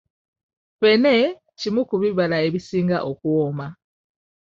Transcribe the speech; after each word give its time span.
Ffene 0.77 1.15
kimu 1.59 1.81
ku 1.89 1.95
bibala 2.01 2.37
ebisinga 2.47 2.97
okuwooma. 3.09 3.67